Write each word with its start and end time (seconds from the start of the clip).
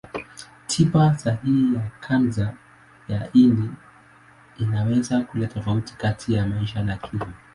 Tiba 0.67 1.13
sahihi 1.17 1.73
ya 1.75 1.91
kansa 1.99 2.53
ya 3.07 3.31
ini 3.33 3.69
inaweza 4.57 5.21
kuleta 5.21 5.53
tofauti 5.53 5.93
kati 5.97 6.33
ya 6.33 6.45
maisha 6.47 6.83
na 6.83 6.97
kifo. 6.97 7.27